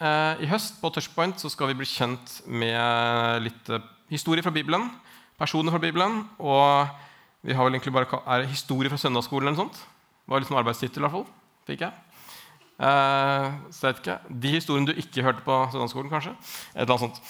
[0.00, 4.52] Eh, I høst på Touchpoint så skal vi bli kjent med litt eh, historie fra
[4.54, 4.88] Bibelen.
[5.40, 6.22] Personer fra Bibelen.
[6.40, 6.88] Og
[7.44, 9.82] vi har vel egentlig bare er historie fra søndagsskolen eller noe sånt.
[10.24, 11.28] Det var liksom arbeidstittel, i hvert fall.
[11.68, 11.92] Fikk jeg.
[12.80, 14.18] Eh, så jeg vet ikke.
[14.46, 16.32] De historiene du ikke hørte på søndagsskolen, kanskje.
[16.72, 17.20] Et eller annet sånt.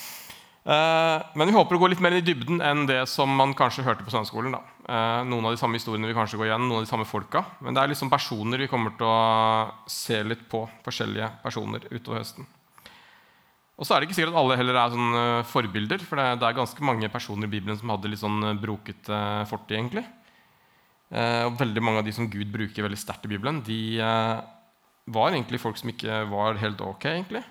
[0.61, 3.83] Eh, men vi håper å gå litt mer i dybden enn det som man kanskje
[3.87, 4.55] hørte på søndagsskolen.
[4.55, 4.63] da.
[4.87, 7.43] Eh, noen av de samme historiene vil kanskje gå igjen, noen av de samme folka.
[7.67, 10.69] Men det er liksom personer vi kommer til å se litt på.
[10.87, 12.47] Forskjellige personer utover høsten.
[13.81, 16.03] Og så er det ikke sikkert at alle heller er sånn eh, forbilder.
[16.05, 19.79] For det, er ganske mange personer i Bibelen som hadde litt sånn eh, brokete fortid.
[19.79, 20.05] egentlig.
[21.11, 24.43] Eh, og veldig mange av de som Gud bruker veldig sterkt i Bibelen, de eh,
[25.11, 27.09] var egentlig folk som ikke var helt ok.
[27.09, 27.43] egentlig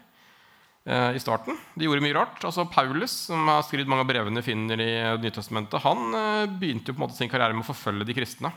[0.86, 1.58] eh, i starten.
[1.74, 2.40] De gjorde mye rart.
[2.46, 4.92] Altså Paulus, som har skrevet mange av brevene finner i
[5.26, 8.54] Nytestamentet, han eh, begynte jo på en måte sin karriere med å forfølge de kristne.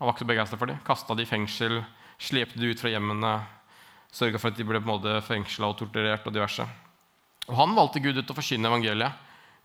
[0.00, 0.82] Han var ikke så begeistra for dem.
[0.86, 1.78] Kasta de i fengsel,
[2.18, 3.36] slepte de ut fra hjemmene,
[4.14, 6.26] sørga for at de ble på en måte fengsla og torturert.
[6.26, 6.66] Og diverse.
[7.48, 9.18] Og han valgte Gud ut til å forkynne evangeliet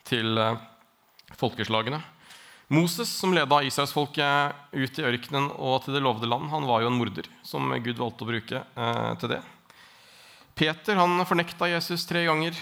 [0.08, 0.58] til eh,
[1.40, 2.02] folkeslagene.
[2.70, 6.91] Moses, som leda israelsfolket ut i ørkenen og til det lovede land, han var jo
[6.91, 9.40] en morder som Gud valgte å bruke eh, til det.
[10.60, 12.58] Peter han fornekta Jesus tre ganger.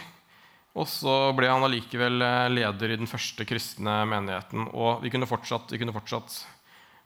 [0.78, 4.68] Og så ble han allikevel eh, leder i den første kristne menigheten.
[4.78, 6.44] Og vi kunne fortsatt, vi kunne fortsatt.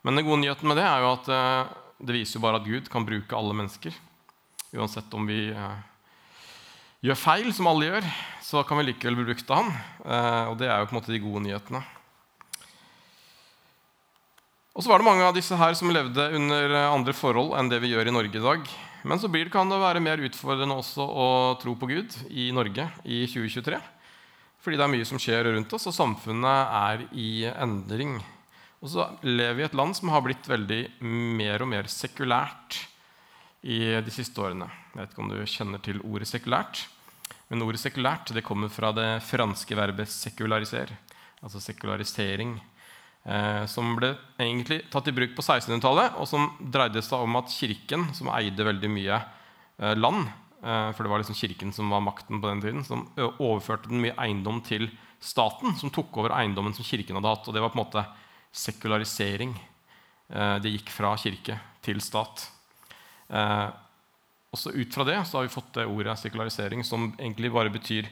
[0.04, 2.68] Men den gode nyheten med det er jo at eh, det viser jo bare at
[2.68, 3.96] Gud kan bruke alle mennesker.
[4.76, 5.80] Uansett om vi eh,
[7.02, 8.06] gjør feil, som alle gjør,
[8.46, 9.74] så kan vi likevel bli brukt av han.
[10.06, 11.82] Eh, og det er jo på en måte de gode nyhetene.
[14.72, 17.68] Og så var det mange av disse her som levde under eh, andre forhold enn
[17.72, 18.70] det vi gjør i Norge i dag.
[19.02, 21.26] Men så blir det, kan det være mer utfordrende også å
[21.60, 23.82] tro på Gud i Norge i 2023.
[24.62, 28.14] Fordi det er mye som skjer rundt oss, og samfunnet er i endring.
[28.78, 32.78] Og så lever vi i et land som har blitt veldig mer og mer sekulært
[33.62, 34.66] i de siste årene.
[34.92, 36.82] Jeg vet ikke om du kjenner til ordet sekulært.
[37.52, 40.96] Men ordet sekulært det kommer fra det franske verbet 'sekularisere',
[41.42, 42.56] altså sekularisering
[43.26, 47.52] eh, som ble egentlig tatt i bruk på 1600-tallet, og som dreide seg om at
[47.52, 50.26] kirken, som eide veldig mye eh, land
[50.62, 53.06] eh, For det var liksom kirken som var makten på den tiden, som
[53.38, 54.88] overførte den mye eiendom til
[55.22, 57.46] staten, som tok over eiendommen som kirken hadde hatt.
[57.46, 58.06] Og det var på en måte
[58.52, 59.54] sekularisering.
[60.32, 62.48] Eh, det gikk fra kirke til stat.
[63.28, 63.68] Eh,
[64.52, 68.10] også ut fra det så har vi fått det ordet sekularisering, som egentlig bare betyr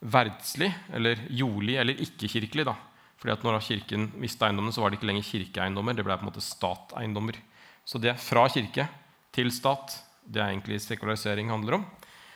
[0.00, 2.64] verdslig, eller jordlig, eller ikke-kirkelig.
[2.68, 2.76] da.
[3.20, 5.96] Fordi at når kirken mista eiendommene, så var det ikke lenger kirkeeiendommer.
[5.96, 7.36] Det ble på en måte stateiendommer.
[7.84, 8.86] Så det fra kirke
[9.34, 11.84] til stat, det er egentlig sekularisering handler om.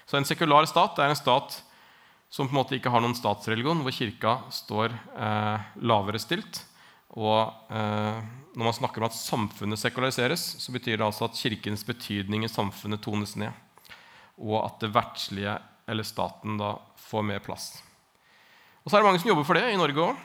[0.04, 1.56] Så en sekular stat er en stat
[2.28, 6.64] som på en måte ikke har noen statsreligion, hvor kirka står eh, lavere stilt.
[7.14, 8.18] Og eh,
[8.54, 12.50] når man snakker om at samfunnet sekulariseres, så betyr det altså at kirkens betydning i
[12.50, 13.54] samfunnet tones ned.
[14.38, 15.56] Og at det verdslige,
[15.90, 16.74] eller staten, da
[17.06, 17.76] får mer plass.
[18.82, 20.22] Og så er det mange som jobber for det i Norge òg.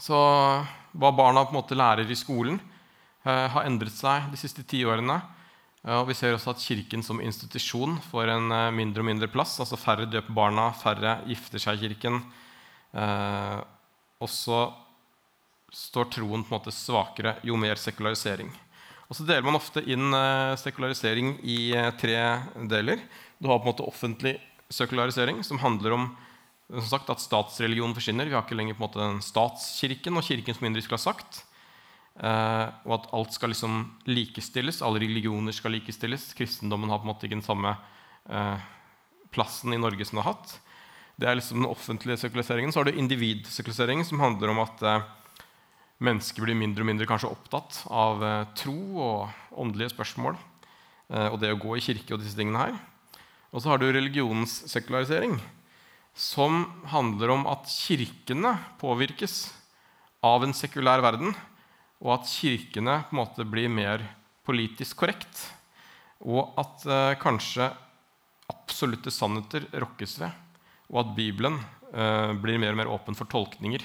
[0.00, 2.58] Så hva barna på en måte lærer i skolen,
[3.24, 5.20] eh, har endret seg de siste ti årene.
[5.82, 9.30] Eh, og vi ser også at Kirken som institusjon får en eh, mindre og mindre
[9.32, 9.58] plass.
[9.60, 12.22] altså Færre døper barna, færre gifter seg i Kirken.
[12.92, 13.58] Eh,
[14.22, 14.66] og så
[15.72, 18.50] står troen på en måte svakere jo mer sekularisering.
[19.08, 22.18] Og så deler man ofte inn eh, sekularisering i eh, tre
[22.68, 23.00] deler.
[23.40, 24.36] Du har på en måte offentlig
[24.72, 26.12] sekularisering, som handler om
[26.72, 28.28] som sagt, at statsreligionen forsvinner.
[28.30, 31.42] Vi har ikke lenger på en måte statskirken og kirken som indisk har ha sagt.
[32.12, 34.80] Uh, og at alt skal liksom likestilles.
[34.84, 36.30] Alle religioner skal likestilles.
[36.38, 38.64] Kristendommen har på en måte ikke den samme uh,
[39.36, 40.54] plassen i Norge som den har hatt.
[41.20, 42.72] Det er liksom den offentlige sekulariseringen.
[42.72, 45.04] Så har du individsekulariseringen, som handler om at eh,
[46.02, 50.36] mennesker blir mindre og mindre kanskje opptatt av eh, tro og åndelige spørsmål.
[51.12, 52.76] eh, og det å gå i kirke og disse tingene her.
[53.52, 55.36] Og så har du religionens sekularisering,
[56.14, 59.52] som handler om at kirkene påvirkes
[60.24, 61.34] av en sekulær verden,
[62.02, 64.02] og at kirkene på en måte blir mer
[64.46, 65.46] politisk korrekt.
[66.22, 67.70] Og at eh, kanskje
[68.52, 70.32] absolutte sannheter rokkes ved,
[70.92, 71.58] og at Bibelen
[71.92, 73.84] eh, blir mer og mer åpen for tolkninger,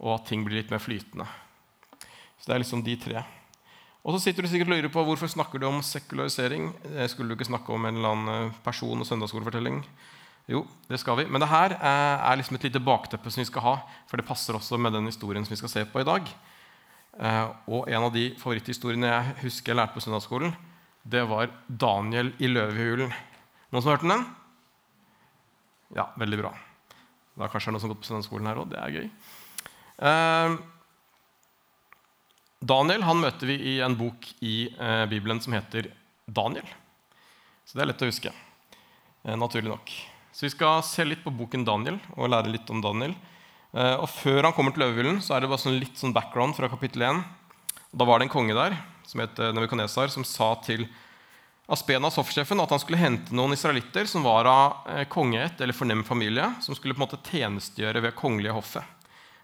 [0.00, 1.26] og at ting blir litt mer flytende.
[2.40, 3.22] Så det er liksom de tre.
[4.00, 6.70] Og så sitter du sikkert og lurer på hvorfor snakker du om sekularisering.
[6.94, 9.82] Eh, Skulle du ikke snakke om en eller annen eh, person- og søndagsskolefortelling?
[10.48, 11.26] Jo, det skal vi.
[11.28, 13.74] Men det her eh, er liksom et lite bakteppe som vi skal ha,
[14.08, 16.32] for det passer også med den historien som vi skal se på i dag.
[17.68, 20.52] Og en av de favoritthistoriene jeg husker jeg lærte på søndagsskolen,
[21.04, 23.10] det var Daniel i løvehulen.
[23.74, 24.22] Noen som har hørt den?
[25.98, 26.52] Ja, veldig bra.
[27.34, 28.70] Da kanskje det er noen som har gått på søndagsskolen her òg.
[28.70, 29.10] Det er gøy.
[30.00, 30.58] Eh,
[32.60, 35.90] Daniel han møter vi i en bok i eh, Bibelen som heter
[36.28, 36.66] Daniel.
[37.64, 38.32] Så det er lett å huske.
[39.24, 39.92] Eh, naturlig nok.
[40.32, 43.16] Så vi skal se litt på boken Daniel og lære litt om Daniel.
[43.72, 46.56] Eh, og Før han kommer til løvehyllen, så er det bare sånn litt sånn background
[46.56, 47.24] fra kapittel 1.
[47.96, 48.76] Da var det en konge der
[49.08, 50.84] som het Nebukadnesar, som sa til
[51.70, 56.48] Aspenas, hoffsjefen, at han skulle hente noen israelitter som var av kongeett eller fornem familie,
[56.62, 58.99] som skulle på en måte tjenestegjøre ved kongelige hoffet.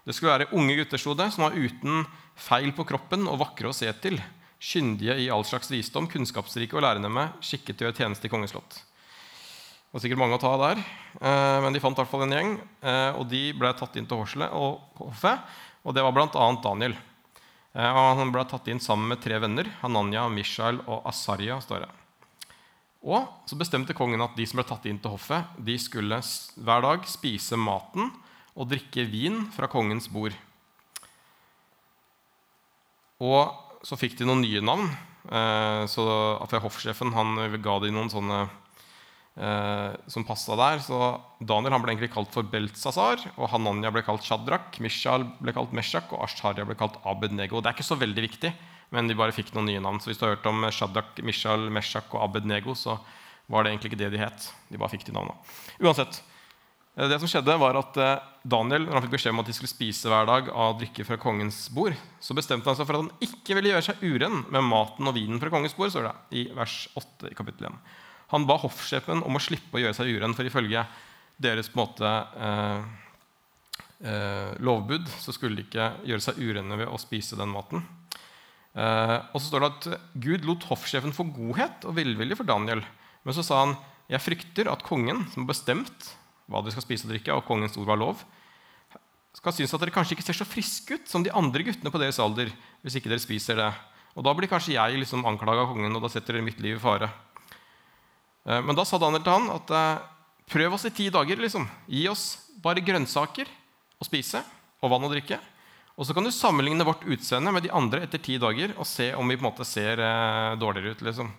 [0.07, 2.05] Det skulle være unge gutter som var uten
[2.39, 4.15] feil på kroppen og vakre å se til,
[4.57, 8.77] kyndige i all slags visdom, kunnskapsrike og lærende skikket til å gjøre tjeneste i kongeslott.
[8.77, 12.35] Det var sikkert mange å ta der, eh, men de fant i hvert fall en
[12.35, 12.53] gjeng.
[12.81, 15.39] Eh, og de ble tatt inn til hoffet,
[15.83, 16.47] og det var bl.a.
[16.63, 16.95] Daniel.
[17.77, 21.59] Han ble tatt inn sammen med tre venner, Hananya, Mishael og Asarya.
[21.61, 21.89] står det.
[23.03, 26.17] Og så bestemte kongen at de som ble tatt inn til hoffet, de skulle
[26.57, 28.09] hver dag spise maten
[28.57, 30.35] og drikke vin fra kongens bord.
[33.21, 34.89] Og så fikk de noen nye navn.
[35.29, 36.03] Eh, så
[36.63, 38.39] Hoffsjefen han ga de noen sånne
[39.37, 40.81] eh, som passa der.
[40.81, 40.97] Så
[41.39, 45.75] Daniel han ble egentlig kalt for Beltzazar, og Hananya ble kalt Shadrach, Mishal ble kalt
[45.77, 47.61] Meshach, og Asharia ble kalt Abednego.
[47.61, 48.53] Det er ikke så veldig viktig
[48.95, 49.99] men de bare fikk noen nye navn.
[49.99, 52.97] Så hvis du har hørt om Shadrach, Mishal, Meshach og Abednego, så
[53.51, 54.49] var det egentlig ikke det de het.
[54.71, 55.35] De bare fikk de navnene.
[55.83, 56.21] Uansett,
[56.97, 59.69] det som skjedde var at eh, Daniel når han fikk beskjed om at de skulle
[59.69, 63.27] spise hver dag av drikke fra kongens bord, så bestemte han seg for at han
[63.27, 65.91] ikke ville gjøre seg uren med maten og vinen fra kongens bord.
[65.93, 67.77] står det i vers 8 i kapittel 1.
[68.33, 70.87] Han ba hoffsjefen om å slippe å gjøre seg uren, for ifølge
[71.37, 72.13] deres på en måte,
[72.47, 72.81] eh,
[74.09, 77.85] eh, lovbud så skulle de ikke gjøre seg urene ved å spise den maten.
[78.73, 82.81] Eh, og så står det at Gud lot hoffsjefen få godhet og velvilje for Daniel.
[83.21, 83.77] Men så sa han
[84.09, 86.15] jeg frykter at kongen, som har bestemt
[86.47, 88.23] hva dere skal spise og drikke, og kongens ord var lov,
[89.37, 92.01] skal synes at dere kanskje ikke ser så friske ut som de andre guttene på
[92.01, 92.49] deres alder.
[92.81, 93.71] hvis ikke dere spiser det.
[94.17, 96.77] Og Da blir kanskje jeg liksom anklaga av kongen, og da setter dere mitt liv
[96.77, 97.11] i fare.
[98.47, 100.01] Uh, men da sa Daniel til han at uh,
[100.49, 101.37] prøv oss i ti dager.
[101.37, 101.67] liksom.
[101.85, 103.45] Gi oss bare grønnsaker
[103.99, 104.41] å spise
[104.81, 105.37] og vann å drikke.
[105.97, 109.09] Og så kan du sammenligne vårt utseende med de andre etter ti dager og se
[109.17, 111.01] om vi på en måte ser eh, dårligere ut.
[111.01, 111.31] liksom.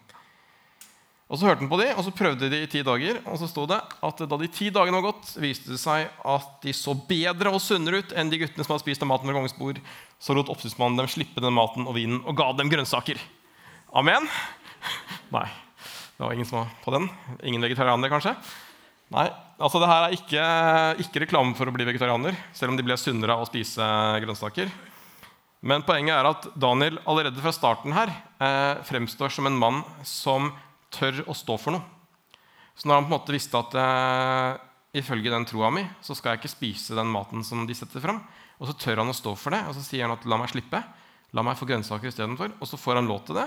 [1.29, 3.19] Og Så hørte han på de, og så prøvde de i ti dager.
[3.29, 6.55] Og så sto det at da de ti dagene var gått, viste det seg at
[6.63, 9.37] de så bedre og sunnere ut enn de guttene som hadde spist av maten ved
[9.37, 9.81] kongens bord.
[10.17, 13.21] Så lot oppsynsmannen dem slippe den maten og vinen og ga dem grønnsaker.
[13.93, 14.25] Amen?
[15.37, 15.45] Nei,
[16.17, 17.11] det var ingen som var på den.
[17.45, 18.33] Ingen vegetarianere, kanskje?
[19.13, 19.27] Nei,
[19.61, 20.47] altså det her er ikke,
[21.05, 23.85] ikke, reklame for å bli vegetarianer, selv om de ble sunnere av å spise
[24.25, 24.73] grønnsaker.
[25.69, 30.53] Men poenget er at Daniel allerede fra starten her eh, fremstår som en mann som
[30.95, 31.85] tør å stå for noe.
[32.79, 34.61] Så når han på en måte visste at eh,
[35.01, 38.21] ifølge den troa mi så skal jeg ikke spise den maten som de setter fram,
[38.59, 40.51] og så tør han å stå for det, og så sier han at la meg
[40.53, 40.81] slippe.
[41.37, 42.55] La meg få grønnsaker istedenfor.
[42.59, 43.47] Og så får han lov til det,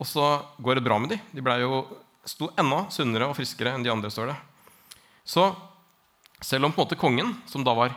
[0.00, 0.26] og så
[0.62, 1.18] går det bra med de.
[1.34, 1.82] De ble jo,
[2.24, 4.10] sto enda sunnere og friskere enn de andre.
[4.12, 4.38] står det.
[5.24, 5.50] Så
[6.40, 7.92] selv om på en måte kongen, som da var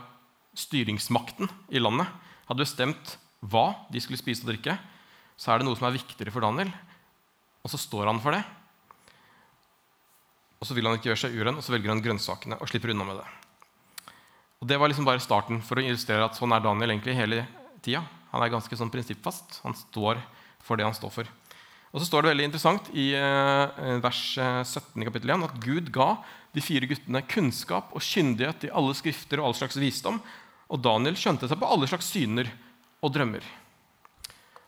[0.59, 2.09] styringsmakten i landet,
[2.49, 4.75] hadde bestemt hva de skulle spise og drikke,
[5.39, 6.73] så er det noe som er viktigere for Daniel.
[7.63, 8.43] Og så står han for det.
[10.63, 12.93] Og så vil han ikke gjøre seg uren, og så velger han grønnsakene og slipper
[12.93, 13.27] unna med det.
[14.63, 17.41] Og Det var liksom bare starten for å illustrere at sånn er Daniel egentlig hele
[17.83, 17.99] tida.
[18.31, 19.57] Han er ganske sånn prinsippfast.
[19.65, 20.21] Han står
[20.63, 21.31] for det han står for.
[21.91, 25.59] Og så står det veldig interessant i eh, vers 17 eh, i kapittel 1 at
[25.65, 26.13] Gud ga
[26.55, 30.21] de fire guttene kunnskap og kyndighet i alle skrifter og all slags visdom.
[30.71, 32.47] Og Daniel skjønte seg på alle slags syner
[33.03, 33.43] og drømmer.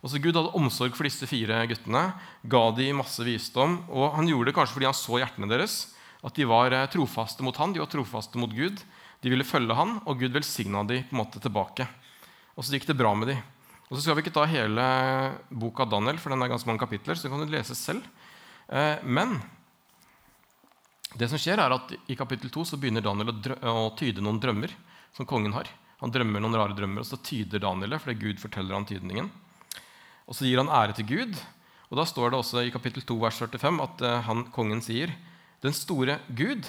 [0.06, 2.04] Også Gud hadde omsorg for disse fire guttene,
[2.46, 3.80] ga de masse visdom.
[3.90, 5.80] Og han gjorde det kanskje fordi han så hjertene deres,
[6.26, 8.84] at de var eh, trofaste mot han, de var trofaste mot Gud.
[9.26, 11.88] De ville følge han, og Gud velsigna de på en måte tilbake.
[12.54, 13.40] Og så gikk det bra med de.
[13.90, 14.86] Og så skal vi ikke ta hele
[15.50, 17.18] boka Daniel, for den er ganske mange kapitler.
[17.18, 18.06] så den kan du lese selv.
[18.70, 19.40] Eh, men
[21.18, 24.74] det som skjer er at i kapittel 2 så begynner Daniel å, tyde noen drømmer
[25.16, 25.70] som kongen har.
[26.02, 29.30] Han drømmer noen rare drømmer, og så tyder Daniel det fordi Gud forteller han tydningen.
[30.26, 31.38] Og så gir han ære til Gud.
[31.92, 35.14] Og da står det også i kapittel 2 vers 45 at uh, han, kongen sier
[35.64, 36.66] den store Gud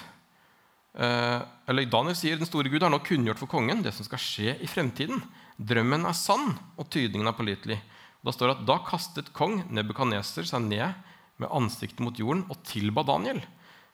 [0.97, 4.23] uh, Eller Daniel sier den store Gud har nå kunngjort for kongen det som skal
[4.23, 5.23] skje i fremtiden.
[5.57, 7.81] Drømmen er sann, og tydningen er pålitelig.
[8.21, 10.93] Da står det at da kastet kong Nebukaneser seg ned
[11.41, 13.41] med ansiktet mot jorden og tilba Daniel.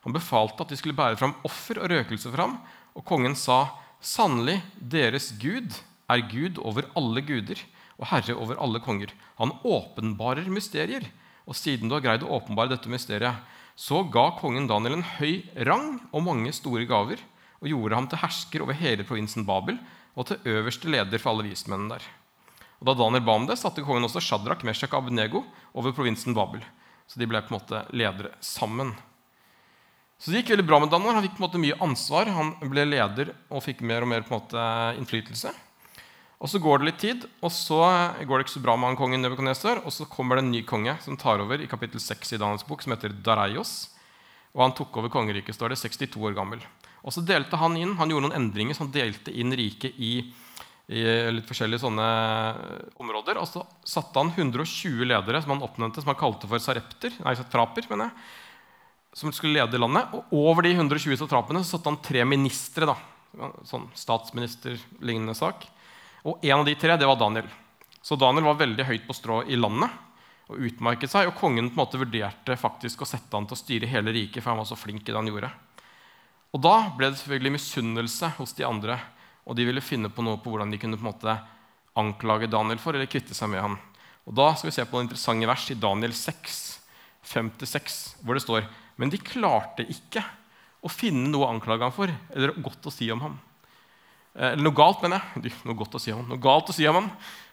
[0.03, 2.57] Han befalte at de skulle bære fram offer og røkelse for ham,
[2.99, 5.71] og kongen sa, sannelig, deres Gud
[6.11, 7.61] er Gud over alle guder
[7.99, 9.13] og herre over alle konger.
[9.41, 11.09] Han åpenbarer mysterier.
[11.49, 13.43] Og siden du har greid å åpenbare dette mysteriet,
[13.75, 17.23] så ga kongen Daniel en høy rang og mange store gaver,
[17.63, 19.79] og gjorde ham til hersker over hele provinsen Babel,
[20.15, 22.05] og til øverste leder for alle vismennene der.
[22.83, 26.35] Og Da Daniel ba om det, satte kongen også Shadrach, Meshach og Abednego over provinsen
[26.35, 26.63] Babel.
[27.07, 28.93] Så de ble på en måte ledere sammen.
[30.19, 31.15] Så det gikk veldig bra med Daniel.
[31.15, 32.31] Han fikk på en måte mye ansvar.
[32.31, 34.67] Han ble leder og fikk mer og mer på en måte
[34.99, 35.51] innflytelse.
[36.43, 37.79] Og Så går det litt tid, og så
[38.27, 39.85] går det ikke så bra med han kongen Nebukadnesar.
[39.87, 42.65] Og så kommer det en ny konge som tar over i kapittel 6 i Daniels
[42.67, 43.93] bok, som heter Dareios.
[44.51, 46.65] Og han tok over kongeriket, står det, 62 år gammel.
[47.07, 50.17] Og så delte Han inn, han gjorde noen endringer, så han delte inn riket i,
[50.91, 52.09] i litt forskjellige sånne
[52.99, 53.39] områder.
[53.39, 57.37] Og så satte han 120 ledere som han oppnevnte, som han kalte for sarepter, nei,
[57.55, 58.27] fraper, mener jeg,
[59.23, 60.11] som skulle lede landet.
[60.11, 62.97] Og over de 120 satrapene så satte han tre ministre.
[63.65, 65.69] sånn statsminister-lignende sak.
[66.29, 67.49] Og en av de tre det var Daniel.
[68.03, 69.91] Så Daniel var veldig høyt på strå i landet
[70.51, 71.29] og utmerket seg.
[71.31, 74.43] Og kongen på en måte vurderte faktisk å sette han til å styre hele riket,
[74.43, 75.51] for han var så flink i det han gjorde.
[76.53, 78.99] Og da ble det selvfølgelig misunnelse hos de andre,
[79.49, 81.37] og de ville finne på noe på hvordan de kunne på en måte
[81.99, 83.79] anklage Daniel for, eller kvitte seg med han.
[84.29, 86.61] Og Da skal vi se på noen interessante vers i Daniel 6,
[87.27, 88.69] 5-6, hvor det står
[89.01, 90.23] Men de klarte ikke
[90.83, 93.39] å finne noe å anklage ham for, eller godt å si om ham.
[94.35, 95.55] Eh, eller noe galt, mener jeg.
[95.69, 96.31] Noe godt å si om han.
[96.33, 97.11] Noe galt å si om han.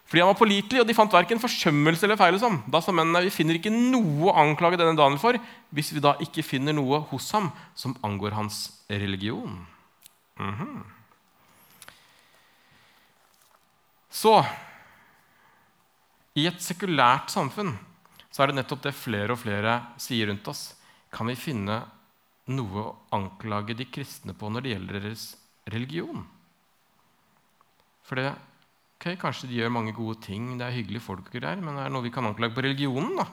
[0.09, 2.63] Fordi han var pålitelig, og de fant verken forsømmelse eller feil hos ham.
[2.71, 5.38] Da sa mennene vi finner ikke noe å anklage denne Daniel for,
[5.75, 9.67] hvis vi da ikke finner noe hos ham som angår hans religion.
[10.39, 10.81] Mm -hmm.
[14.09, 14.45] Så
[16.36, 17.77] i et sekulært samfunn
[18.31, 20.75] så er det nettopp det flere og flere sier rundt oss.
[21.12, 21.83] Kan vi finne
[22.48, 26.25] noe å anklage de kristne på når det gjelder deres religion?
[28.10, 28.32] For det,
[28.98, 31.86] okay, Kanskje de gjør mange gode ting, det er hyggelige folk, og greier, men det
[31.86, 33.20] er noe vi kan anklage på religionen.
[33.22, 33.28] da.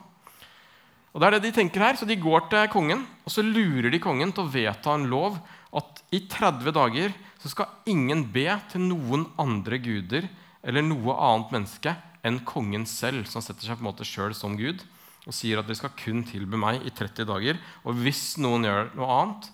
[1.17, 3.89] Og det er det De tenker her, så de går til kongen og så lurer
[3.89, 5.39] de kongen til å vedta en lov
[5.77, 10.29] at i 30 dager så skal ingen be til noen andre guder
[10.61, 11.95] eller noe annet menneske
[12.27, 14.85] enn kongen selv, som setter seg på en måte sjøl som gud
[15.27, 17.59] og sier at dere skal kun tilbe meg i 30 dager.
[17.83, 19.49] Og hvis noen gjør noe annet,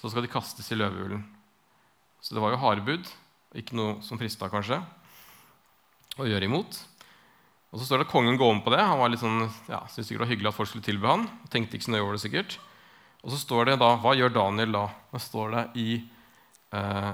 [0.00, 1.20] så skal de kastes i løvehulen.
[2.22, 3.10] Så det var jo harde bud.
[3.58, 4.78] Ikke noe som frista, kanskje,
[6.16, 6.78] å gjøre imot.
[7.72, 8.80] Og så står det at kongen går om på det.
[8.84, 11.26] Han var litt sånn, ja, syntes sikkert det var hyggelig at folk skulle tilbe han.
[11.52, 12.56] Tenkte ikke så nøye over det sikkert.
[13.22, 14.86] Og så står det da Hva gjør Daniel da?
[15.12, 15.86] Da står det i
[16.74, 17.12] eh,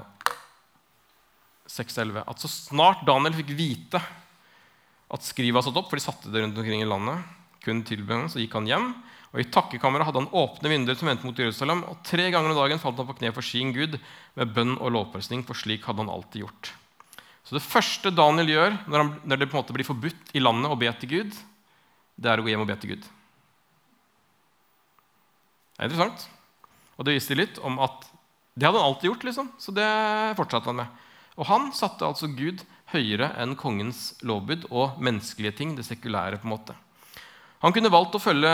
[1.69, 4.01] 6.11 at så snart Daniel fikk vite
[5.09, 7.23] at skrivet var satt opp, for de satte det rundt omkring i landet,
[7.63, 8.91] kun tilbe så gikk han hjem.
[9.29, 11.83] Og I takkekammeret hadde han åpne vinduer som vendte mot Jerusalem.
[11.91, 13.99] Og tre ganger om dagen falt han på kne for sin Gud
[14.39, 16.71] med bønn og lovprisning, for slik hadde han alltid gjort.
[17.45, 20.41] Så det første Daniel gjør når, han, når, det på en måte blir forbudt i
[20.41, 21.37] landet å be til Gud,
[22.19, 23.05] det er å gå hjem og be til Gud.
[25.77, 26.25] Det er interessant.
[26.97, 28.09] Og det viste litt om at
[28.59, 29.53] det hadde han alltid gjort, liksom.
[29.61, 29.87] så det
[30.37, 31.05] fortsatte han med.
[31.39, 36.41] Og han satte altså Gud høyere enn kongens lovbud og menneskelige ting, det sekulære.
[36.41, 36.75] på en måte.
[37.59, 38.51] Han kunne valgt å følge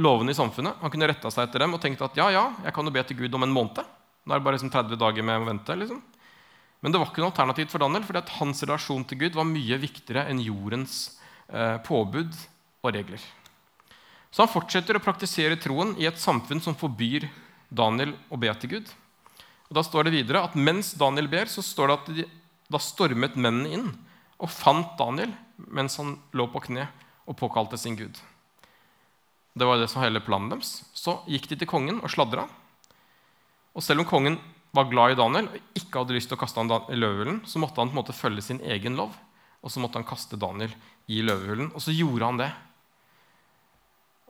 [0.00, 0.78] lovene i samfunnet.
[0.80, 3.02] Han kunne retta seg etter dem og tenkt at ja, ja, jeg kan jo be
[3.04, 3.82] til Gud om en måned.
[4.24, 5.76] Nå er det bare liksom 30 dager med å vente.
[5.76, 6.00] liksom.
[6.80, 9.48] Men det var ikke noe alternativ for Daniel, fordi at hans relasjon til Gud var
[9.48, 12.32] mye viktigere enn jordens eh, påbud
[12.80, 13.22] og regler.
[14.32, 17.28] Så han fortsetter å praktisere troen i et samfunn som forbyr
[17.68, 18.90] Daniel å be til Gud.
[19.68, 22.26] Og Da står det videre at mens Daniel ber, så står det at de,
[22.72, 23.90] da stormet mennene inn
[24.36, 26.88] og fant Daniel mens han lå på kne
[27.26, 28.16] og påkalte sin Gud.
[29.56, 30.82] Det var det som var hele planen deres.
[30.92, 32.44] Så gikk de til kongen og sladra.
[33.76, 34.36] Og selv om kongen
[34.76, 37.60] var glad i Daniel og ikke hadde lyst til å kaste han i løvehulen, så
[37.62, 39.16] måtte han på en måte følge sin egen lov,
[39.64, 40.74] og så måtte han kaste Daniel
[41.08, 41.70] i løvehulen.
[41.72, 42.50] Og så gjorde han det.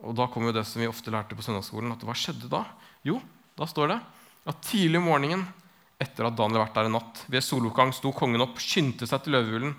[0.07, 1.91] Og da kom jo det som vi ofte lærte på søndagsskolen.
[1.91, 2.63] at Hva skjedde da?
[3.07, 3.19] Jo,
[3.57, 4.01] da står det
[4.47, 5.43] at tidlig om morgenen
[5.99, 9.25] etter at Daniel hadde vært der en natt, ved soloppgang sto kongen opp, skyndte seg
[9.25, 9.73] til løvehulen.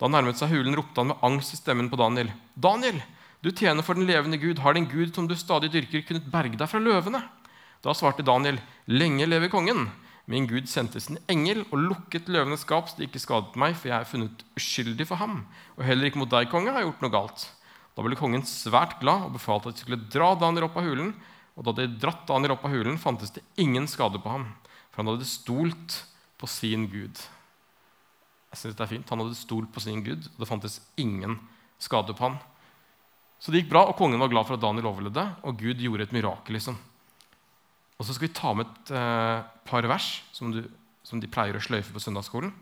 [0.00, 2.30] Da nærmet seg hulen, ropte han med angst i stemmen på Daniel.
[2.56, 3.02] 'Daniel,
[3.44, 4.58] du tjener for den levende Gud.
[4.64, 7.22] Har din Gud som du stadig dyrker, kunnet berge deg fra løvene?
[7.84, 8.58] Da svarte Daniel,
[8.90, 9.86] lenge leve kongen.
[10.28, 13.88] Min Gud sendte sin engel og lukket løvenes skap, så de ikke skadet meg, for
[13.88, 15.38] jeg er funnet uskyldig for ham.
[15.78, 17.46] Og heller ikke mot deg, konge, har jeg gjort noe galt.
[17.96, 21.14] Da ble kongen svært glad og befalte at de skulle dra Daniel opp av hulen.
[21.58, 24.50] Og da de dratt Daniel opp av hulen, fantes det ingen skade på ham,
[24.90, 26.02] for han hadde stolt
[26.38, 27.18] på sin Gud.
[28.52, 29.10] Jeg synes det er fint.
[29.10, 31.38] Han hadde stolt på sin Gud, og det fantes ingen
[31.82, 32.38] skade på ham.
[33.38, 36.08] Så det gikk bra, og kongen var glad for at Daniel overlevde, og Gud gjorde
[36.08, 36.58] et mirakel.
[36.58, 36.78] liksom.
[37.98, 40.62] Og så skal vi ta med et eh, par vers som, du,
[41.06, 42.52] som, de pleier å sløyfe på søndagsskolen.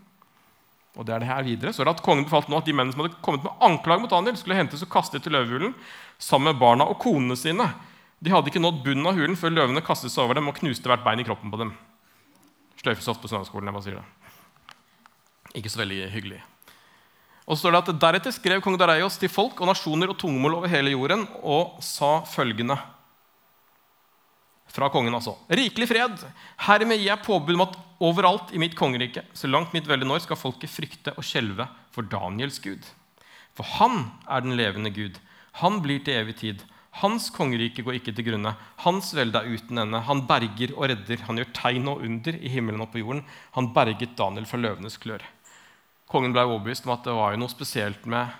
[0.97, 1.73] Og det er det her videre.
[1.73, 4.01] Så er det at Kongen befalte nå at de mennene som hadde kommet med anklager
[4.01, 5.75] mot Daniel, skulle hentes og kastet til løvehulen
[6.17, 7.69] sammen med barna og konene sine.
[8.17, 10.89] De hadde ikke nådd bunnen av hulen før løvene kastet seg over dem og knuste
[10.89, 11.75] hvert bein i kroppen på dem.
[12.81, 13.69] Sløyfes ofte på søndagsskolen.
[13.69, 15.57] jeg bare sier det.
[15.61, 16.41] Ikke så veldig hyggelig.
[17.47, 20.59] Og så står det at Deretter skrev kong Dareios til folk og nasjoner og tungemål
[20.59, 22.75] over hele jorden og sa følgende
[24.67, 25.37] Fra kongen, altså.
[25.47, 26.25] Rikelig fred.
[26.67, 30.25] Hermed gir jeg påbud om at overalt i mitt kongerike, så langt mitt velde når,
[30.25, 32.83] skal folket frykte og skjelve for Daniels Gud.
[33.57, 35.17] For han er den levende Gud.
[35.63, 36.67] Han blir til evig tid.
[36.99, 38.53] Hans kongerike går ikke til grunne.
[38.83, 40.03] Hans velde er uten ende.
[40.05, 41.23] Han berger og redder.
[41.25, 43.23] Han gjør tegn og under i himmelen og på jorden.
[43.57, 45.25] Han berget Daniel fra løvenes klør.
[46.07, 48.31] Kongen ble overbevist om at det var noe spesielt med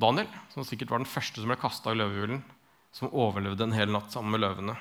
[0.00, 2.42] Daniel, som sikkert var den første som ble kasta i løvehulen,
[2.92, 4.76] som overlevde en hel natt sammen med løvene.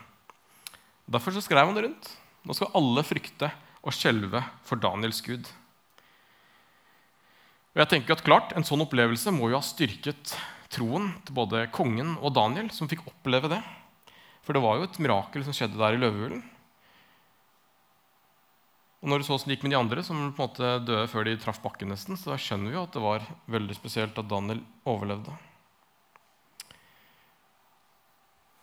[1.12, 2.12] Derfor så skrev han det rundt.
[2.48, 3.52] Nå skal alle frykte
[3.82, 5.48] og skjelve for Daniels Gud.
[7.72, 10.36] Og jeg tenker at klart, En sånn opplevelse må jo ha styrket
[10.72, 13.62] troen til både kongen og Daniel, som fikk oppleve det.
[14.44, 16.44] For det var jo et mirakel som skjedde der i løvehulen.
[19.02, 21.38] Og når det så gikk med de andre, som på en måte døde før de
[21.42, 25.34] traff bakken, nesten, så skjønner vi jo at det var veldig spesielt at Daniel overlevde.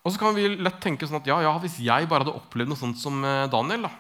[0.07, 2.71] Og så kan vi lett tenke sånn at ja, ja, hvis jeg bare hadde opplevd
[2.71, 3.91] noe sånt som eh, Daniel, da,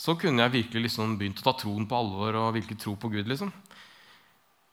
[0.00, 3.12] så kunne jeg virkelig liksom begynt å ta troen på alvor og virkelig tro på
[3.14, 3.30] Gud.
[3.30, 3.54] liksom.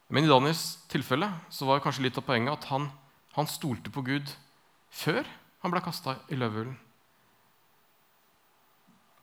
[0.10, 2.90] Men i Daniels tilfelle så var kanskje litt av poenget at han,
[3.38, 4.34] han stolte på Gud
[4.90, 5.28] før
[5.62, 6.78] han ble kasta i løvehulen.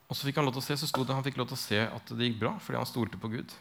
[0.05, 1.57] Og så fikk han lov til å se, så sto det han fikk lov til
[1.57, 3.53] å se at det gikk bra fordi han stolte på Gud.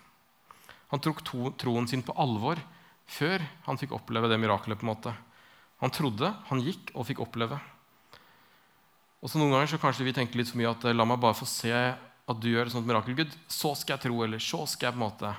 [0.93, 2.61] Han tok to, troen sin på alvor
[3.11, 4.79] før han fikk oppleve det mirakelet.
[4.79, 5.15] på en måte.
[5.83, 7.59] Han trodde, han gikk og fikk oppleve.
[9.25, 11.21] Og så Noen ganger så kanskje vi tenker litt for mye at eh, la meg
[11.21, 13.33] bare få se at du gjør et sånt mirakel, Gud.
[13.49, 15.33] Så skal jeg tro, eller så skal jeg på en måte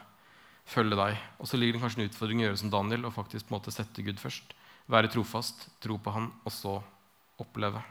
[0.70, 1.20] følge deg.
[1.38, 3.60] Og så ligger det kanskje en utfordring å gjøre som Daniel og faktisk på en
[3.60, 4.56] måte sette Gud først.
[4.90, 6.80] Være trofast, tro på Han, og så
[7.42, 7.82] oppleve.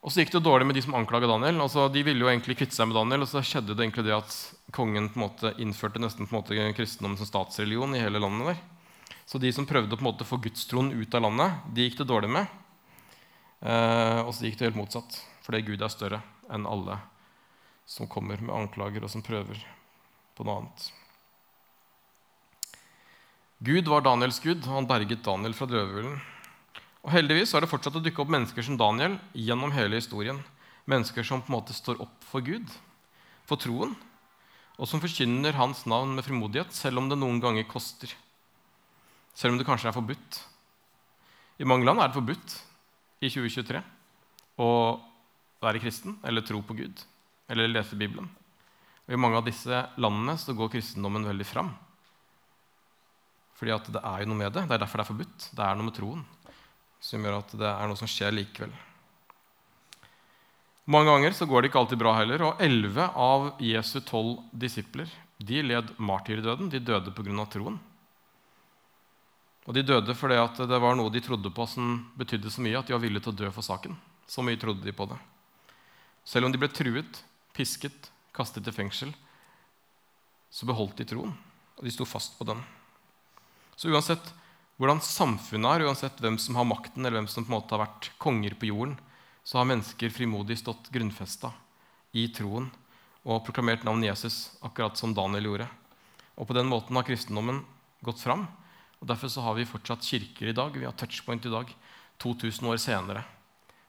[0.00, 1.60] Og så gikk det jo dårlig med de som anklaga Daniel.
[1.60, 4.16] Altså, de ville jo egentlig kvitte seg med Daniel, og så skjedde det egentlig det
[4.16, 4.36] at
[4.72, 8.54] kongen på en måte innførte nesten på en måte kristendommen som statsreligion i hele landet
[8.54, 8.62] der.
[9.28, 12.00] Så de som prøvde å på en måte få gudstroen ut av landet, de gikk
[12.00, 12.48] det dårlig med.
[13.60, 16.96] Eh, og så gikk det helt motsatt, fordi Gud er større enn alle
[17.90, 19.60] som kommer med anklager, og som prøver
[20.34, 20.88] på noe annet.
[23.60, 26.16] Gud var Daniels gud, og han berget Daniel fra drøvehulen.
[27.00, 30.40] Og heldigvis har det fortsatt å dukke opp mennesker som Daniel gjennom hele historien.
[30.90, 32.66] Mennesker som på en måte står opp for Gud,
[33.48, 33.94] for troen,
[34.80, 38.12] og som forkynner hans navn med frimodighet, selv om det noen ganger koster.
[39.36, 40.40] Selv om det kanskje er forbudt.
[41.60, 42.56] I mange land er det forbudt
[43.20, 43.82] i 2023
[44.60, 44.70] å
[45.60, 47.04] være kristen eller tro på Gud
[47.52, 48.28] eller lese Bibelen.
[49.06, 51.72] Og I mange av disse landene så går kristendommen veldig fram.
[53.60, 54.64] Fordi at det er jo noe med det.
[54.68, 55.48] Det er derfor det er forbudt.
[55.52, 56.24] Det er noe med troen
[57.00, 58.72] som gjør at det er noe som skjer likevel.
[60.90, 62.42] Mange ganger så går det ikke alltid bra heller.
[62.48, 66.70] Og elleve av Jesu tolv disipler de led martyrdøden.
[66.72, 67.46] De døde pga.
[67.46, 67.78] troen.
[69.68, 72.88] Og de døde fordi det var noe de trodde på som betydde så mye at
[72.88, 73.96] de var villige til å dø for saken.
[74.26, 75.18] Så mye trodde de på det.
[76.24, 77.22] Selv om de ble truet,
[77.54, 79.12] pisket, kastet i fengsel,
[80.50, 81.32] så beholdt de troen,
[81.78, 82.60] og de sto fast på den.
[83.78, 84.32] Så uansett
[84.80, 87.84] hvordan samfunnet er, uansett hvem som har makten, eller hvem som på en måte har
[87.84, 88.96] vært konger på jorden,
[89.44, 91.52] så har mennesker frimodig stått grunnfesta
[92.16, 92.70] i troen
[93.20, 95.68] og proklamert navnet Jesus, akkurat som Daniel gjorde.
[96.40, 97.60] Og på den måten har kristendommen
[98.00, 98.46] gått fram
[99.00, 100.76] og Derfor så har vi fortsatt kirker i dag.
[100.76, 101.70] Vi har touchpoint i dag,
[102.20, 103.24] 2000 år senere.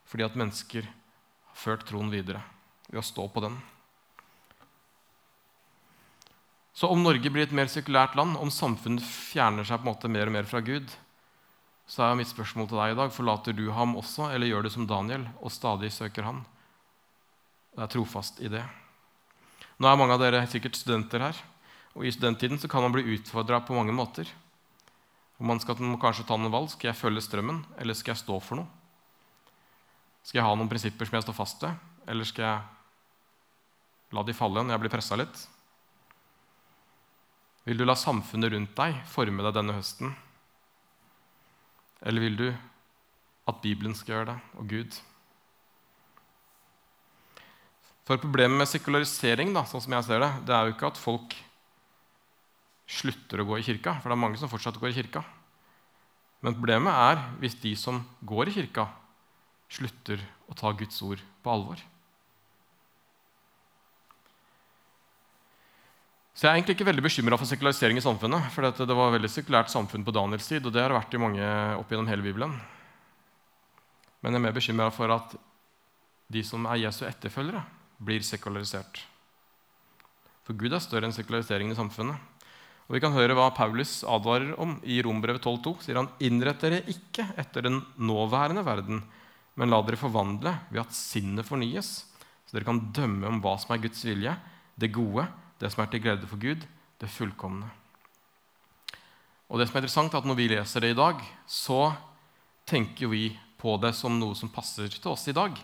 [0.08, 2.40] Fordi at mennesker har ført troen videre
[2.88, 3.58] ved å stå på den.
[6.72, 10.10] Så om Norge blir et mer sekulært land, om samfunnet fjerner seg på en måte
[10.12, 10.88] mer og mer fra Gud,
[11.86, 14.70] så er mitt spørsmål til deg i dag forlater du ham også, eller gjør du
[14.72, 16.40] som Daniel og stadig søker han?
[17.76, 18.62] Det er trofast i det.
[19.76, 21.42] Nå er mange av dere sikkert studenter her,
[21.92, 24.28] og i studenttiden så kan man bli utfordra på mange måter.
[25.40, 26.70] Og man skal kanskje ta noen valg.
[26.72, 28.68] Skal jeg følge strømmen, eller skal jeg stå for noe?
[30.22, 34.36] Skal jeg ha noen prinsipper som jeg står fast ved, eller skal jeg la de
[34.36, 35.40] falle når jeg blir pressa litt?
[37.68, 40.10] Vil du la samfunnet rundt deg forme deg denne høsten?
[42.02, 42.48] Eller vil du
[43.50, 44.98] at Bibelen skal gjøre det, og Gud?
[48.02, 50.98] For Problemet med sekularisering da, sånn som jeg ser det, det er jo ikke at
[50.98, 51.36] folk
[52.90, 55.22] slutter å gå i kirka, for det er mange som fortsatt går i kirka.
[56.42, 58.88] Men problemet er hvis de som går i kirka,
[59.72, 60.20] slutter
[60.50, 61.78] å ta Guds ord på alvor.
[66.32, 68.46] Så Jeg er egentlig ikke veldig bekymra for sekularisering i samfunnet.
[68.54, 71.16] For det var et veldig sekulært samfunn på Daniels tid, og det har det vært
[71.16, 72.54] i mange opp gjennom hele Bibelen.
[74.22, 75.34] Men jeg er mer bekymra for at
[76.32, 77.60] de som er Jesu etterfølgere,
[78.02, 79.02] blir sekularisert.
[80.46, 82.16] For Gud er større enn sekulariseringen i samfunnet.
[82.88, 85.74] Og Vi kan høre hva Paulus advarer om i Rombrevet 12,2.
[85.84, 89.04] sier han, Innrett dere ikke etter den nåværende verden,
[89.54, 91.92] men la dere forvandle ved at sinnet fornyes,
[92.48, 94.34] så dere kan dømme om hva som er Guds vilje,
[94.80, 95.28] det gode,
[95.62, 96.64] det som er til glede for Gud,
[96.98, 97.68] det fullkomne.
[99.46, 101.94] Og det som er interessant, er at Når vi leser det i dag, så
[102.66, 105.54] tenker vi på det som noe som passer til oss i dag.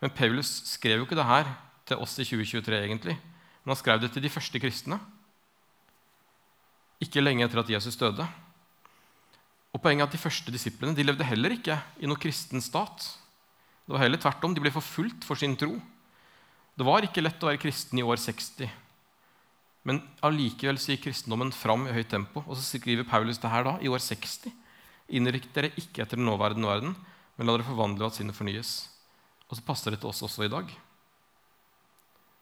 [0.00, 1.50] Men Paulus skrev jo ikke det her
[1.84, 3.16] til oss i 2023, egentlig.
[3.64, 5.00] Men han skrev det til de første kristne.
[7.02, 8.24] Ikke lenge etter at Jesus døde.
[9.74, 13.10] Og poenget er at De første disiplene de levde heller ikke i noen kristen stat.
[13.84, 14.54] Det var heller tvert om.
[14.54, 15.74] De ble forfulgt for sin tro.
[16.78, 18.83] Det var ikke lett å være kristen i år 60.
[19.84, 22.42] Men allikevel sier kristendommen fram i høyt tempo.
[22.48, 24.48] Og så skriver Paulus det her da, i år 60.
[25.14, 26.94] Innrikt dere ikke etter den nåværende verden,
[27.36, 28.72] men la dere forvandle at sinnet fornyes.
[29.50, 30.70] Og så passer det til oss også i dag.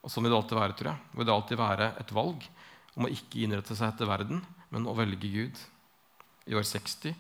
[0.03, 1.03] Og sånn vil det alltid være, tror jeg.
[1.19, 2.47] Vil det alltid være et valg
[2.99, 5.59] om å ikke innrette seg etter verden, men å velge Gud.
[6.51, 7.15] I år 60,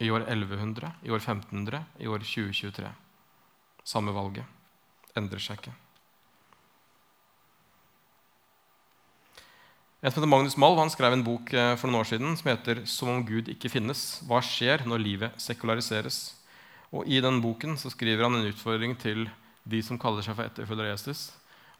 [0.00, 2.92] i år 1100, i år 1500, i år 2023.
[3.84, 4.48] Samme valget.
[5.16, 5.74] Endrer seg ikke.
[10.04, 12.50] En som heter Magnus Malv han skrev en bok eh, for noen år siden som
[12.50, 14.20] heter 'Som om Gud ikke finnes.
[14.28, 16.34] Hva skjer når livet sekulariseres?'
[16.92, 19.30] Og I den boken så skriver han en utfordring til
[19.64, 21.32] de som kaller seg for etterfølgere Jesus.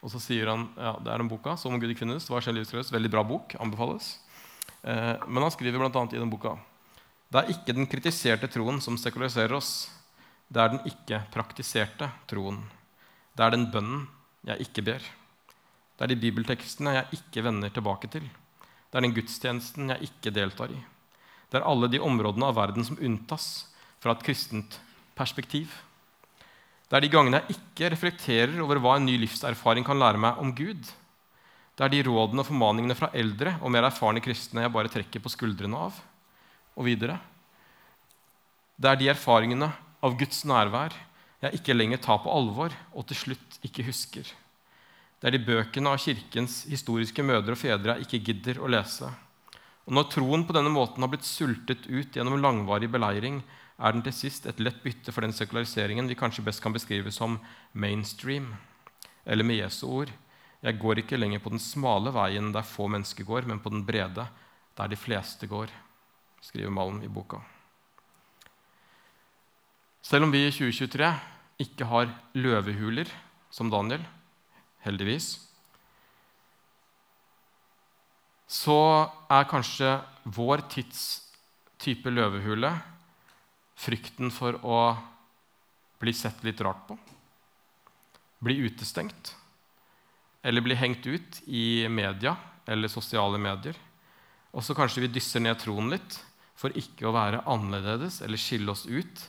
[0.02, 2.24] Og så sier han ja, det er den boka, 'Som om Gud ikke finnes'.
[2.32, 2.90] Hva skjer livsløs?
[2.90, 3.54] Veldig bra bok.
[3.60, 4.18] Anbefales.
[4.82, 6.08] Eh, men han skriver bl.a.
[6.08, 6.56] i den boka
[7.34, 9.90] det er ikke den kritiserte troen som sekulariserer oss.
[10.46, 12.60] Det er den ikke praktiserte troen.
[13.34, 14.06] Det er den bønnen
[14.46, 15.02] jeg ikke ber.
[15.94, 18.24] Det er de bibeltekstene jeg ikke vender tilbake til.
[18.26, 20.80] Det er den gudstjenesten jeg ikke deltar i.
[21.50, 23.68] Det er alle de områdene av verden som unntas
[24.02, 24.78] fra et kristent
[25.14, 25.70] perspektiv.
[26.90, 30.42] Det er de gangene jeg ikke reflekterer over hva en ny livserfaring kan lære meg
[30.42, 30.82] om Gud.
[31.74, 35.22] Det er de rådene og formaningene fra eldre og mer erfarne kristne jeg bare trekker
[35.22, 35.98] på skuldrene av
[36.74, 37.16] og videre.
[38.78, 39.70] Det er de erfaringene
[40.04, 40.94] av Guds nærvær
[41.44, 44.26] jeg ikke lenger tar på alvor og til slutt ikke husker.
[45.24, 49.06] Det er de bøkene av Kirkens historiske mødre og fedre jeg ikke gidder å lese.
[49.88, 53.38] Og Når troen på denne måten har blitt sultet ut gjennom langvarig beleiring,
[53.80, 57.08] er den til sist et lett bytte for den sekulariseringen vi kanskje best kan beskrive
[57.08, 57.38] som
[57.72, 58.50] mainstream.
[59.24, 60.12] Eller med Jesu ord
[60.60, 63.86] jeg går ikke lenger på den smale veien der få mennesker går, men på den
[63.88, 64.26] brede,
[64.76, 65.72] der de fleste går
[66.44, 67.40] skriver Malm i boka.
[70.04, 71.08] Selv om vi i 2023
[71.64, 73.08] ikke har løvehuler
[73.48, 74.04] som Daniel,
[74.84, 75.34] heldigvis,
[78.54, 78.78] så
[79.32, 81.04] er kanskje vår tids
[81.80, 82.70] type løvehule
[83.80, 84.80] frykten for å
[86.00, 86.96] bli sett litt rart på,
[88.44, 89.34] bli utestengt
[90.44, 92.36] eller bli hengt ut i media
[92.68, 93.76] eller sosiale medier.
[94.52, 96.18] Og så kanskje vi dysser ned troen litt
[96.54, 99.24] for ikke å være annerledes eller skille oss ut.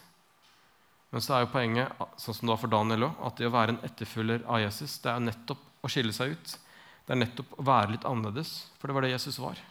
[1.16, 3.54] Men så er jo poenget sånn som det var for Daniel også, at det å
[3.56, 6.56] være en etterfølger av Jesus det er nettopp å skille seg ut.
[7.06, 9.62] Det er nettopp å være litt annerledes, for det var det Jesus var.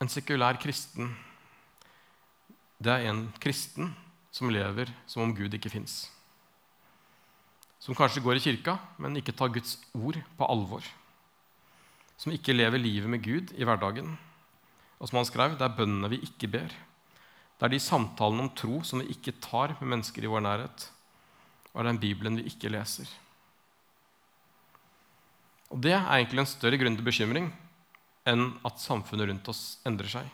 [0.00, 1.12] En sekulær kristen
[2.80, 3.90] det er en kristen
[4.32, 6.06] som lever som om Gud ikke fins.
[7.78, 10.88] Som kanskje går i kirka, men ikke tar Guds ord på alvor
[12.20, 14.12] som ikke lever livet med Gud i hverdagen.
[15.00, 16.72] Og som han skrev, det er bønnene vi ikke ber.
[17.56, 20.86] Det er de samtalene om tro som vi ikke tar med mennesker i vår nærhet.
[21.72, 23.08] Og det er den Bibelen vi ikke leser.
[25.70, 27.50] Og Det er egentlig en større grunn til bekymring
[28.28, 30.26] enn at samfunnet rundt oss endrer seg.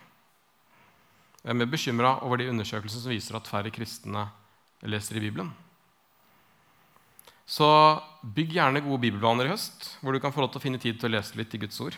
[1.42, 4.24] Jeg er mer bekymra over de undersøkelsene som viser at færre kristne
[4.82, 5.52] leser i Bibelen.
[7.46, 7.68] Så
[8.22, 10.98] bygg gjerne gode bibelvaner i høst, hvor du kan få lov til å finne tid
[10.98, 11.94] til å lese litt i Guds ord.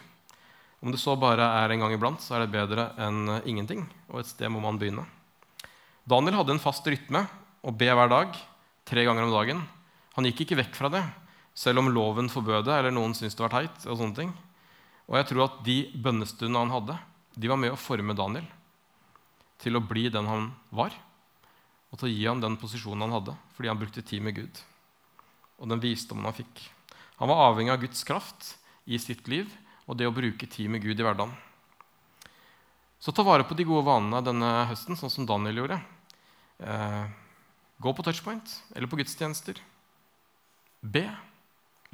[0.81, 3.83] Om det så bare er en gang iblant, så er det bedre enn ingenting.
[4.13, 5.07] Og et sted må man begynne.
[6.09, 7.25] Daniel hadde en fast rytme
[7.67, 8.37] å be hver dag,
[8.89, 9.65] tre ganger om dagen.
[10.17, 11.03] Han gikk ikke vekk fra det,
[11.59, 13.83] selv om loven forbød det, eller noen syntes det var teit.
[13.89, 14.33] Og sånne ting.
[15.11, 16.99] Og jeg tror at de bønnestundene han hadde,
[17.39, 18.47] de var med å forme Daniel
[19.59, 20.95] til å bli den han var,
[21.91, 24.61] og til å gi ham den posisjonen han hadde, fordi han brukte tid med Gud
[25.59, 26.63] og den visdommen han fikk.
[27.19, 28.55] Han var avhengig av Guds kraft
[28.87, 29.51] i sitt liv
[29.89, 31.33] og det å bruke tid med Gud i hverdagen.
[33.01, 35.79] Så ta vare på de gode vanene denne høsten, sånn som Daniel gjorde.
[36.59, 37.05] Eh,
[37.79, 39.61] gå på touchpoint eller på gudstjenester.
[40.83, 41.07] Be.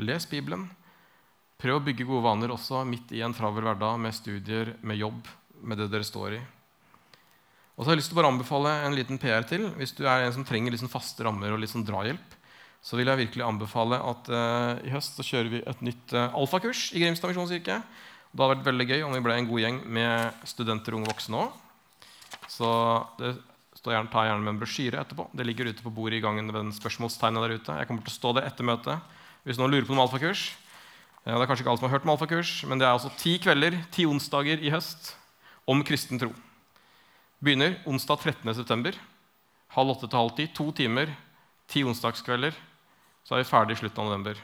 [0.00, 0.66] Les Bibelen.
[1.60, 5.28] Prøv å bygge gode vaner også midt i en travel hverdag med studier, med jobb,
[5.62, 6.40] med det dere står i.
[7.74, 9.68] Og så har jeg lyst til å bare anbefale en liten PR til.
[9.78, 12.36] Hvis du er en som trenger liksom faste rammer og sånn drahjelp,
[12.84, 16.34] så vil jeg virkelig anbefale at uh, i høst så kjører vi et nytt uh,
[16.36, 17.78] alfakurs i Grimstad misjonskirke.
[17.80, 21.12] Det hadde vært veldig gøy om vi ble en god gjeng med studenter og unge
[21.14, 21.54] voksne òg.
[22.52, 22.68] Så
[23.16, 23.30] det
[23.78, 25.30] står gjerne, ta gjerne med en brosjyre etterpå.
[25.32, 27.78] Det ligger ute på bordet i gangen ved den spørsmålstegnet der ute.
[27.78, 29.16] Jeg kommer til å stå der etter møtet
[29.48, 30.44] hvis noen lurer på noe alfakurs.
[31.24, 33.14] Uh, det er kanskje ikke alle som har hørt om alfakurs, men det er altså
[33.16, 35.14] ti kvelder, ti onsdager i høst
[35.64, 36.34] om kristen tro.
[37.40, 38.92] Begynner onsdag 13.9.
[39.72, 40.50] Halv åtte til halv ti.
[40.52, 41.16] To timer,
[41.72, 42.52] ti onsdagskvelder
[43.24, 44.40] så er vi ferdig i slutten av november.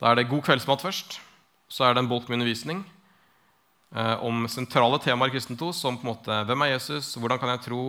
[0.00, 1.18] Da er det god kveldsmat først.
[1.68, 2.82] Så er det en bolk med undervisning
[3.96, 7.52] eh, om sentrale temaer i kristentro, som på en måte hvem er Jesus, hvordan kan
[7.54, 7.80] jeg tro,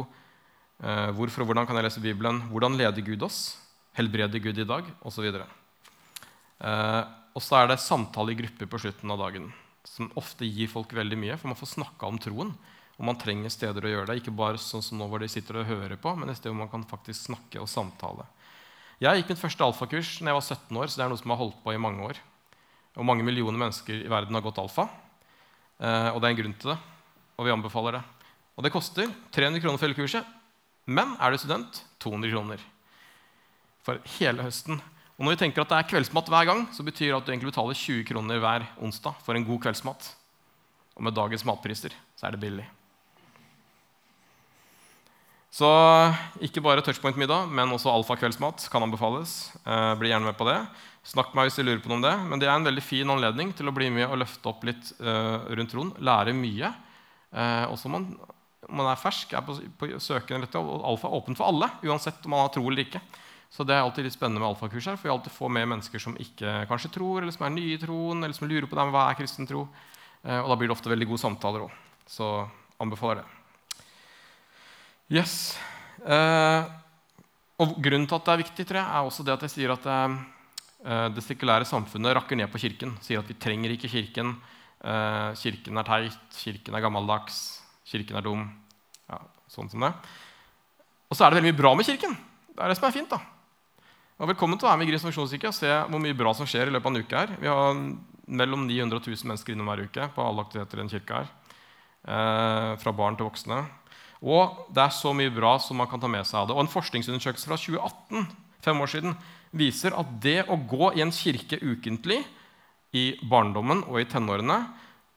[0.82, 3.58] eh, hvorfor og hvordan kan jeg lese Bibelen, hvordan leder Gud oss,
[4.00, 5.28] helbreder Gud i dag, osv.
[5.30, 7.04] Eh,
[7.38, 9.52] og så er det samtale i grupper på slutten av dagen,
[9.86, 12.56] som ofte gir folk veldig mye, for man får snakka om troen.
[12.98, 15.60] Og man trenger steder å gjøre det, ikke bare sånn som nå hvor de sitter
[15.60, 18.26] og hører på, men et sted hvor man kan faktisk snakke og samtale.
[18.98, 21.34] Jeg gikk mitt første alfakurs da jeg var 17 år, så det er noe som
[21.34, 22.18] har holdt på i mange år.
[22.98, 24.88] Og mange millioner mennesker i verden har gått alfa.
[25.78, 26.78] Eh, og det er en grunn til det.
[27.38, 28.02] Og vi anbefaler det.
[28.58, 30.34] Og det koster 300 kroner for hele kurset.
[30.90, 32.64] Men er du student 200 kroner
[33.86, 34.82] for hele høsten.
[35.18, 37.32] Og når vi tenker at det er kveldsmat hver gang, så betyr det at du
[37.36, 40.10] egentlig betaler 20 kroner hver onsdag for en god kveldsmat.
[40.98, 42.66] Og med dagens matpriser så er det billig.
[45.58, 45.67] Så
[46.46, 49.56] ikke bare touchpoint-middag, men også alfa-kveldsmat kan anbefales.
[49.65, 50.60] Eh, bli gjerne med på det.
[51.08, 52.15] Snakk med meg hvis du lurer på noe om det.
[52.30, 54.91] Men det er en veldig fin anledning til å bli med og løfte opp litt
[55.02, 55.93] eh, rundt troen.
[55.98, 56.70] Lære mye.
[57.32, 58.06] Eh, også man,
[58.70, 62.36] man, er fersk, er på, på søken etter alfa er åpent for alle, uansett om
[62.36, 63.02] man har tro eller ikke.
[63.50, 66.04] Så det er alltid litt spennende med alfakurs her, for vi alltid får med mennesker
[66.04, 68.86] som ikke kanskje tror, eller som er nye i troen, eller som lurer på det,
[68.93, 69.65] hva er kristen tro.
[70.22, 71.82] Eh, og da blir det ofte veldig gode samtaler òg.
[72.06, 72.30] Så
[72.84, 73.37] anbefaler det.
[75.08, 75.56] Yes.
[76.04, 76.63] Eh,
[77.63, 79.72] og Grunnen til at det er viktig, tror jeg, er også det at jeg sier
[79.72, 80.00] at det,
[80.84, 82.91] eh, det sekulære samfunnet rakker ned på Kirken.
[83.02, 84.36] Sier at vi trenger ikke Kirken.
[84.84, 88.43] Eh, kirken er teit, Kirken er gammeldags, Kirken er dum.
[89.08, 89.93] Ja, sånn som det.
[91.08, 92.13] Og så er det veldig mye bra med Kirken.
[92.52, 93.10] Det er det som er fint.
[93.10, 93.22] da.
[94.20, 96.46] Og velkommen til å være med i Grins Funksjonskirke, og se hvor mye bra som
[96.46, 97.36] skjer i løpet av en uke her.
[97.39, 97.80] Vi har
[98.28, 101.36] mellom 900 og 1000 mennesker innom hver uke på alle aktiviteter i den kirka her.
[102.08, 103.63] Eh, fra barn til voksne.
[104.21, 106.56] Og det er så mye bra som man kan ta med seg av det.
[106.58, 108.27] Og En forskningsundersøkelse fra 2018
[108.65, 109.15] fem år siden,
[109.56, 112.19] viser at det å gå i en kirke ukentlig
[112.97, 114.60] i barndommen og i tenårene,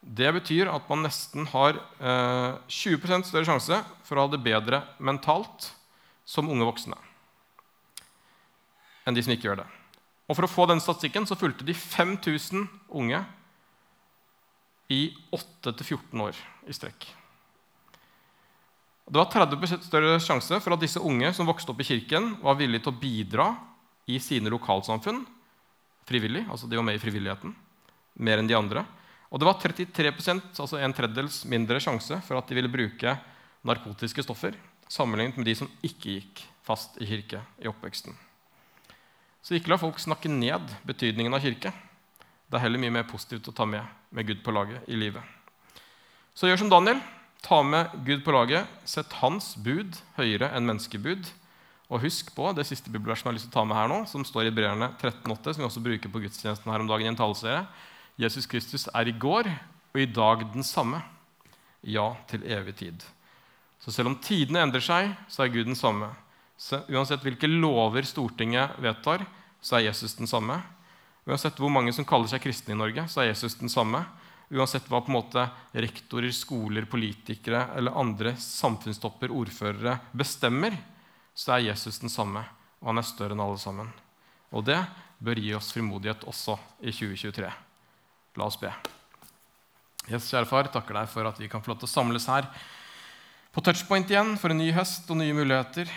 [0.01, 4.81] det betyr at man nesten har eh, 20 større sjanse for å ha det bedre
[4.97, 5.69] mentalt
[6.25, 6.97] som unge voksne
[9.05, 9.69] enn de som ikke gjør det.
[10.29, 12.67] Og For å få den statistikken så fulgte de 5000
[13.01, 13.23] unge
[14.91, 15.01] i
[15.33, 16.37] 8-14 år
[16.69, 17.07] i strekk.
[19.11, 22.55] Det var 30 større sjanse for at disse unge som vokste opp i kirken, var
[22.55, 23.47] villige til å bidra
[24.07, 25.25] i sine lokalsamfunn
[26.07, 26.45] frivillig.
[26.49, 27.51] altså de var med i frivilligheten,
[28.23, 28.85] mer enn de andre.
[29.27, 33.17] Og det var 33% altså en tredjedels mindre sjanse for at de ville bruke
[33.67, 34.55] narkotiske stoffer
[34.91, 38.15] sammenlignet med de som ikke gikk fast i kirke i oppveksten.
[39.43, 41.71] Så ikke la folk snakke ned betydningen av kirke.
[42.47, 45.23] Det er heller mye mer positivt å ta med med Gud på laget i livet.
[46.35, 46.99] Så gjør som Daniel.
[47.41, 48.69] Ta med Gud på laget.
[48.85, 51.29] Sett hans bud høyere enn menneskebud.
[51.91, 53.97] Og husk på det siste bibelverset jeg har lyst til å ta med her nå,
[54.07, 57.11] som står i Breerne 13,8, som vi også bruker på gudstjenesten her om dagen i
[57.11, 57.65] en taleserie.
[58.21, 61.01] Jesus Kristus er i går og i dag den samme.
[61.81, 63.03] Ja, til evig tid.
[63.81, 66.11] Så selv om tidene endrer seg, så er Gud den samme.
[66.61, 69.25] Så uansett hvilke lover Stortinget vedtar,
[69.65, 70.61] så er Jesus den samme.
[71.25, 74.05] Uansett hvor mange som kaller seg kristne i Norge, så er Jesus den samme
[74.51, 80.75] uansett hva på en måte rektorer, skoler, politikere eller andre samfunnstopper, ordførere, bestemmer,
[81.33, 82.43] så er Jesus den samme,
[82.81, 83.91] og han er større enn alle sammen.
[84.51, 84.79] Og det
[85.23, 87.51] bør gi oss frimodighet også i 2023.
[88.39, 88.71] La oss be.
[90.09, 92.47] Jesus, kjære far, takker deg for at vi kan få lov til å samles her
[93.51, 95.89] på touchpoint igjen for en ny høst og nye muligheter.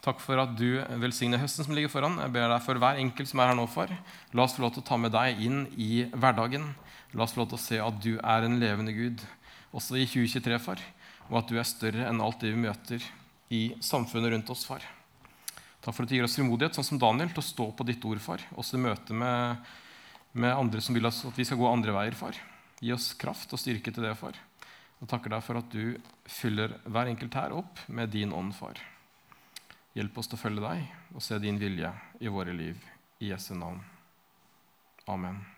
[0.00, 2.16] Takk for at du velsigner høsten som ligger foran.
[2.22, 3.90] Jeg ber deg for hver enkelt som er her nå for.
[4.32, 6.70] La oss få lov til å ta med deg inn i hverdagen.
[7.16, 9.22] La oss få lov til å se at du er en levende Gud
[9.76, 10.82] også i 2023, far.
[11.30, 13.06] Og at du er større enn alt det vi møter
[13.56, 14.84] i samfunnet rundt oss, far.
[15.80, 18.04] Takk for at du gir oss frimodighet, sånn som Daniel, til å stå på ditt
[18.04, 18.44] ord, far.
[18.58, 19.64] Også i møte med,
[20.36, 22.36] med andre som vil at vi skal gå andre veier, far.
[22.84, 24.36] Gi oss kraft og styrke til det, far.
[25.00, 25.96] Og takker deg for at du
[26.28, 28.80] fyller hver enkelt her opp med din ånd, far.
[29.96, 32.76] Hjelp oss til å følge deg og se din vilje i våre liv.
[33.24, 33.80] I Jesu navn.
[35.08, 35.55] Amen.